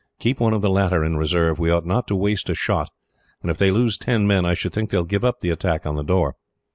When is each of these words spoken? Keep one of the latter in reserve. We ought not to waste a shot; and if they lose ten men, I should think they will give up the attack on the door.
Keep 0.17 0.39
one 0.39 0.51
of 0.53 0.63
the 0.63 0.69
latter 0.71 1.05
in 1.05 1.15
reserve. 1.15 1.59
We 1.59 1.69
ought 1.69 1.85
not 1.85 2.07
to 2.07 2.15
waste 2.15 2.49
a 2.49 2.55
shot; 2.55 2.89
and 3.43 3.51
if 3.51 3.59
they 3.59 3.69
lose 3.69 3.99
ten 3.99 4.25
men, 4.25 4.45
I 4.47 4.55
should 4.55 4.73
think 4.73 4.89
they 4.89 4.97
will 4.97 5.03
give 5.03 5.23
up 5.23 5.41
the 5.41 5.51
attack 5.51 5.85
on 5.85 5.93
the 5.93 6.01
door. 6.03 6.35